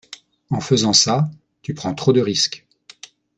En 0.49 0.61
faisant 0.61 0.93
ça, 0.93 1.29
tu 1.61 1.75
prends 1.75 1.93
trop 1.93 2.11
de 2.11 2.21
risques. 2.21 2.65